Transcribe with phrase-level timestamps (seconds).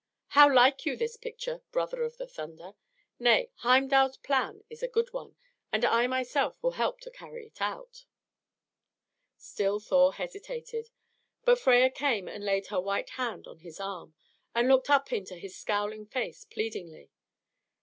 [0.29, 2.71] How like you this picture, brother of the thunder?
[3.19, 5.35] Nay, Heimdal's plan is a good one,
[5.71, 8.05] and I myself will help to carry it out."
[9.37, 10.89] Still Thor hesitated;
[11.45, 14.15] but Freia came and laid her white hand on his arm,
[14.55, 17.11] and looked up into his scowling face pleadingly.